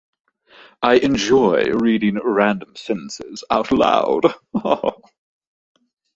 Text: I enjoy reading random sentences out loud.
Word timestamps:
I 0.81 0.95
enjoy 0.95 1.65
reading 1.75 2.19
random 2.25 2.75
sentences 2.75 3.43
out 3.51 3.71
loud. 3.71 4.33